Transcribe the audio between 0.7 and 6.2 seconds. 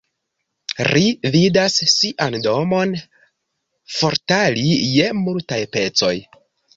Ri vidas sian domon forfali je multaj pecoj.